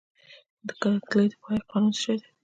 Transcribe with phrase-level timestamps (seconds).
[0.67, 2.27] د کتلې د پایښت قانون څه شی دی؟